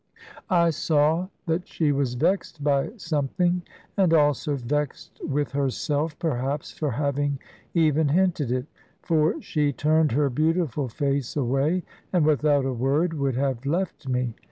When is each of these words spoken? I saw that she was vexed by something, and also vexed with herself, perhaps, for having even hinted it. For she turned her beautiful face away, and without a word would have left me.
I 0.49 0.71
saw 0.71 1.27
that 1.45 1.67
she 1.67 1.91
was 1.91 2.15
vexed 2.15 2.63
by 2.63 2.93
something, 2.97 3.61
and 3.95 4.15
also 4.15 4.55
vexed 4.55 5.21
with 5.23 5.51
herself, 5.51 6.17
perhaps, 6.17 6.71
for 6.71 6.89
having 6.89 7.37
even 7.75 8.09
hinted 8.09 8.51
it. 8.51 8.65
For 9.03 9.39
she 9.43 9.71
turned 9.71 10.13
her 10.13 10.31
beautiful 10.31 10.87
face 10.89 11.35
away, 11.35 11.83
and 12.11 12.25
without 12.25 12.65
a 12.65 12.73
word 12.73 13.13
would 13.13 13.35
have 13.35 13.63
left 13.63 14.07
me. 14.07 14.33